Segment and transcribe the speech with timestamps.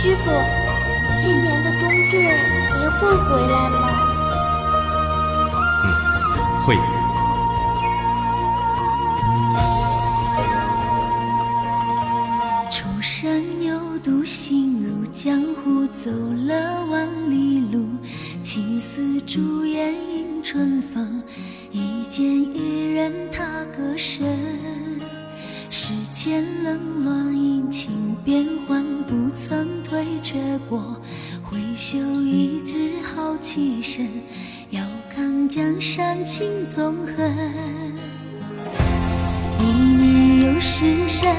[0.00, 0.30] 师傅，
[1.20, 3.76] 今年的冬至您会回来吗？
[5.82, 5.86] 嗯，
[6.62, 6.76] 会。
[12.70, 16.08] 出生有独行入江湖，走
[16.46, 17.88] 了万里路，
[18.40, 21.20] 青丝竹叶迎春风，
[21.72, 23.42] 一剑一人踏
[23.76, 24.24] 歌声。
[25.70, 30.98] 世间冷暖阴晴变幻，不曾退却过，
[31.42, 34.08] 挥袖一指好棋神，
[34.70, 34.82] 遥
[35.14, 37.34] 看江山情纵横。
[39.60, 41.36] 一年又十山，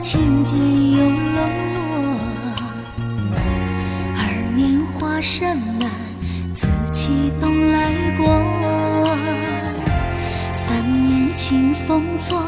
[0.00, 1.36] 情节又冷
[1.74, 1.80] 落。
[4.16, 5.88] 二年华山南，
[6.52, 8.26] 紫气东来过。
[10.52, 12.42] 三年清风错，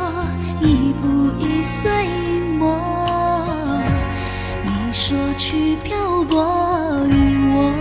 [0.61, 1.91] 一步一岁
[2.59, 2.79] 墨。
[4.65, 7.13] 你说去漂泊于
[7.55, 7.73] 我，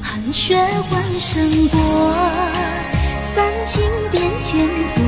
[0.00, 0.56] 寒雪
[0.88, 1.78] 换生过。
[3.20, 5.02] 三清殿前坐，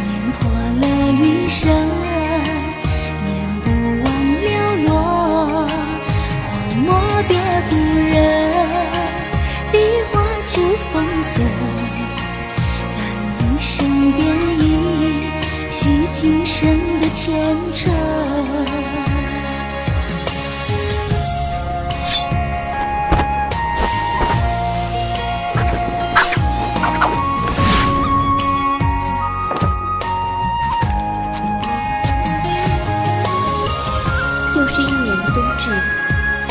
[0.00, 1.88] 念破了云深，
[14.04, 14.20] 但一生便
[14.58, 15.30] 已
[15.70, 17.90] 系今生的牵扯。
[34.54, 35.70] 又是一年的冬至，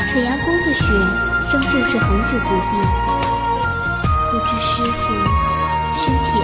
[0.10, 0.86] 垂杨宫的雪
[1.52, 2.74] 仍旧是恒久不变。
[4.32, 5.14] 不知师傅
[6.02, 6.43] 身体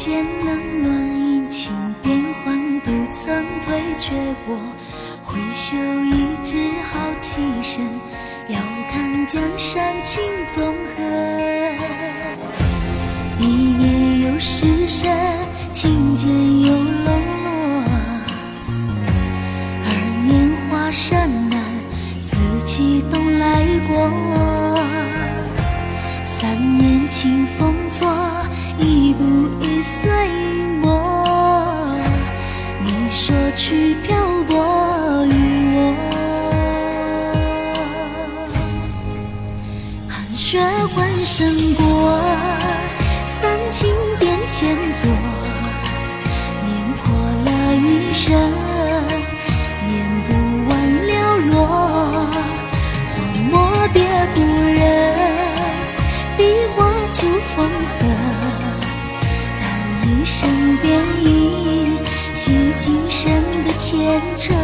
[0.00, 1.72] 间冷暖阴晴
[2.04, 4.14] 变幻，不曾退却
[4.46, 4.56] 过。
[5.24, 7.84] 挥袖一掷好棋神，
[8.48, 10.22] 遥看江山情
[10.54, 11.04] 纵横。
[13.40, 15.36] 一年又十山，
[15.72, 17.04] 情剑又冷
[17.42, 17.84] 落。
[19.84, 19.90] 二
[20.28, 21.60] 年华山南，
[22.22, 24.47] 紫气东来过。
[33.68, 35.30] 去漂泊于
[35.76, 35.94] 我，
[40.08, 40.58] 寒雪
[40.94, 42.18] 换生过。
[43.26, 45.10] 三清殿前坐，
[46.64, 47.12] 念破
[47.44, 47.84] 了云
[48.14, 48.32] 深，
[49.86, 49.92] 念
[50.26, 50.28] 不
[50.70, 50.72] 完
[51.06, 51.12] 寥
[51.50, 51.52] 落。
[53.12, 53.14] 荒
[53.50, 53.52] 漠
[53.92, 54.00] 别
[54.34, 54.80] 故人，
[56.38, 56.40] 低
[56.74, 56.78] 花
[57.12, 57.96] 秋风色，
[59.60, 59.62] 但
[60.08, 60.86] 一生便
[61.22, 61.26] 已
[62.32, 63.30] 系今生
[63.64, 64.54] 的牵扯。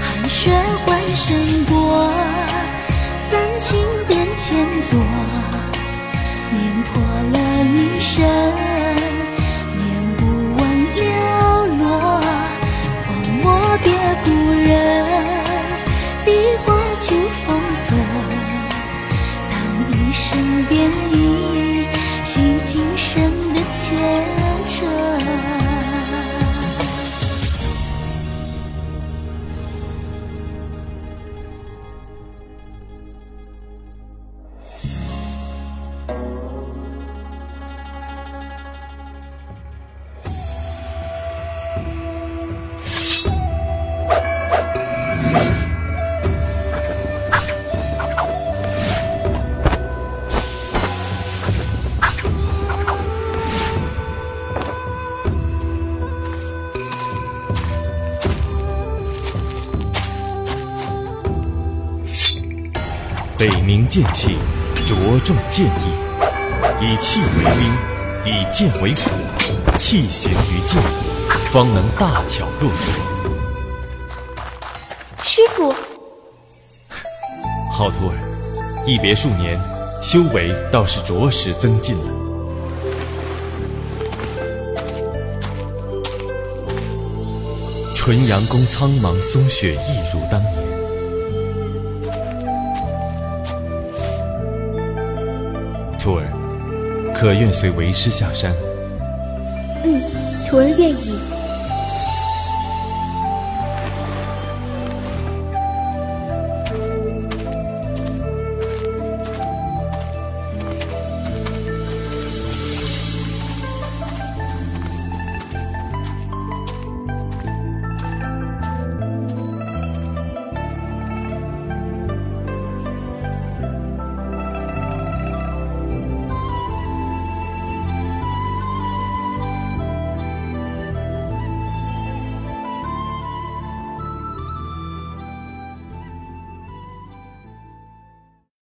[0.00, 0.50] 寒雪
[0.84, 1.36] 换生
[1.66, 2.12] 过，
[3.16, 4.98] 三清殿前坐。
[6.54, 7.02] 念破
[7.32, 8.24] 了云深，
[9.78, 9.82] 念
[10.18, 10.20] 不
[10.56, 10.60] 完
[10.96, 11.00] 寥
[11.78, 11.82] 落。
[13.06, 13.08] 荒
[13.42, 13.44] 漠
[13.82, 13.86] 别
[14.24, 14.70] 故人，
[16.24, 16.28] 低
[16.64, 16.66] 花
[17.00, 17.14] 秋
[17.44, 17.86] 风色。
[19.50, 19.54] 当
[19.90, 20.28] 一生
[63.42, 64.38] 北冥剑气，
[64.86, 64.94] 着
[65.24, 65.90] 重剑意，
[66.80, 69.10] 以气为兵，以剑为辅，
[69.76, 70.80] 气行于剑，
[71.50, 72.86] 方能大巧若拙。
[75.24, 75.74] 师傅，
[77.72, 78.14] 好徒儿，
[78.86, 79.60] 一别数年，
[80.00, 82.12] 修为倒是着实增进了。
[87.96, 90.71] 纯阳宫苍茫松雪，一如当年。
[96.02, 96.26] 徒儿，
[97.14, 98.52] 可愿随为师下山？
[99.84, 100.02] 嗯，
[100.44, 101.16] 徒儿愿意。